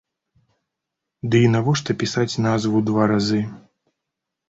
Да 1.29 1.37
і 1.49 1.53
навошта 1.57 1.89
пісаць 2.01 2.39
назву 2.49 2.85
два 2.91 3.03
разы? 3.15 3.47